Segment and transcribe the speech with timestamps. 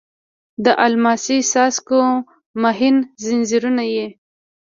[0.63, 2.01] د الماسې څاڅکو
[2.63, 4.05] مهین ځنځیرونه یې